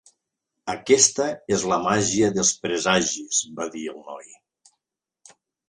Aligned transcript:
"Aquesta 0.73 1.27
és 1.57 1.65
la 1.73 1.79
màgia 1.83 2.31
dels 2.39 2.55
presagis", 2.65 3.45
va 3.61 3.71
dir 3.79 3.87
el 3.95 4.03
noi. 4.11 4.35